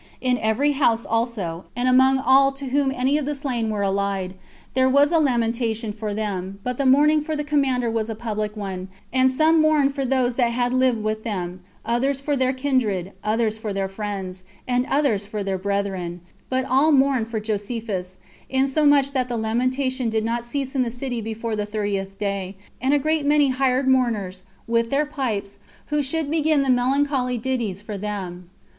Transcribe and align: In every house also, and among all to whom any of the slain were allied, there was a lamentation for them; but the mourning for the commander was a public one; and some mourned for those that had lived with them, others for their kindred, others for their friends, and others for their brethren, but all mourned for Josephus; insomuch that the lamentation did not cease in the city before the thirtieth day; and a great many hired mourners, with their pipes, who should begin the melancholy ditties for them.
In 0.19 0.39
every 0.39 0.71
house 0.71 1.05
also, 1.05 1.65
and 1.75 1.87
among 1.87 2.17
all 2.17 2.51
to 2.53 2.69
whom 2.69 2.91
any 2.91 3.19
of 3.19 3.27
the 3.27 3.35
slain 3.35 3.69
were 3.69 3.83
allied, 3.83 4.33
there 4.73 4.89
was 4.89 5.11
a 5.11 5.19
lamentation 5.19 5.93
for 5.93 6.11
them; 6.11 6.57
but 6.63 6.79
the 6.79 6.87
mourning 6.87 7.21
for 7.21 7.35
the 7.35 7.43
commander 7.43 7.87
was 7.87 8.09
a 8.09 8.15
public 8.15 8.57
one; 8.57 8.87
and 9.13 9.29
some 9.29 9.61
mourned 9.61 9.93
for 9.93 10.03
those 10.03 10.33
that 10.37 10.53
had 10.53 10.73
lived 10.73 11.03
with 11.03 11.23
them, 11.23 11.59
others 11.85 12.19
for 12.19 12.35
their 12.35 12.51
kindred, 12.51 13.11
others 13.23 13.59
for 13.59 13.73
their 13.73 13.87
friends, 13.87 14.41
and 14.67 14.87
others 14.87 15.27
for 15.27 15.43
their 15.43 15.59
brethren, 15.59 16.21
but 16.49 16.65
all 16.65 16.91
mourned 16.91 17.27
for 17.27 17.39
Josephus; 17.39 18.17
insomuch 18.49 19.11
that 19.11 19.29
the 19.29 19.37
lamentation 19.37 20.09
did 20.09 20.25
not 20.25 20.43
cease 20.43 20.73
in 20.73 20.81
the 20.81 20.89
city 20.89 21.21
before 21.21 21.55
the 21.55 21.67
thirtieth 21.67 22.17
day; 22.17 22.55
and 22.81 22.95
a 22.95 22.97
great 22.97 23.23
many 23.23 23.49
hired 23.49 23.87
mourners, 23.87 24.41
with 24.65 24.89
their 24.89 25.05
pipes, 25.05 25.59
who 25.93 26.01
should 26.01 26.31
begin 26.31 26.63
the 26.63 26.71
melancholy 26.71 27.37
ditties 27.37 27.83
for 27.83 27.99
them. 27.99 28.49